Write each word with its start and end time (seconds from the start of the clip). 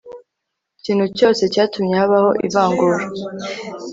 kintu 0.83 1.05
cyose 1.17 1.43
cyatuma 1.53 1.91
habaho 1.99 2.29
ivangura 2.47 2.97